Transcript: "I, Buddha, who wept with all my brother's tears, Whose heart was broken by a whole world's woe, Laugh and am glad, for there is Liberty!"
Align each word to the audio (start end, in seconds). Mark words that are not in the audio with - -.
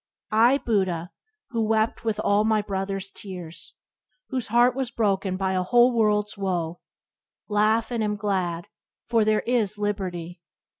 "I, 0.31 0.57
Buddha, 0.57 1.11
who 1.51 1.61
wept 1.61 2.03
with 2.03 2.19
all 2.21 2.43
my 2.43 2.63
brother's 2.63 3.11
tears, 3.11 3.75
Whose 4.29 4.47
heart 4.47 4.75
was 4.75 4.89
broken 4.89 5.37
by 5.37 5.53
a 5.53 5.61
whole 5.61 5.91
world's 5.95 6.35
woe, 6.35 6.79
Laugh 7.47 7.91
and 7.91 8.03
am 8.03 8.15
glad, 8.15 8.65
for 9.05 9.23
there 9.23 9.41
is 9.41 9.77
Liberty!" 9.77 10.41